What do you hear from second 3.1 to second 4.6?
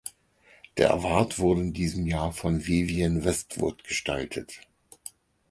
Westwood gestaltet.